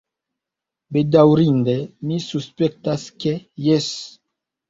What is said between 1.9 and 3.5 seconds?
mi suspektas ke